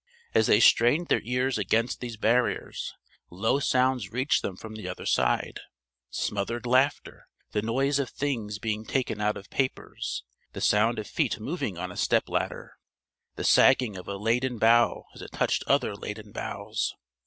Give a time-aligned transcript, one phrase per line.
[0.33, 2.95] As they strained their ears against these barriers,
[3.29, 5.59] low sounds reached them from the other side:
[6.09, 11.39] smothered laughter; the noise of things being taken out of papers; the sound of feet
[11.39, 12.79] moving on a step ladder;
[13.35, 16.95] the sagging of a laden bough as it touched other laden boughs.